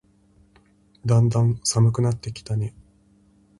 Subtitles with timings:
[1.05, 2.73] だんだん寒くなってきたね。